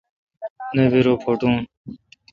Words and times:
نہ 0.75 0.83
بی 0.91 0.99
رو 1.05 1.13
پوٹون۔ 1.23 1.55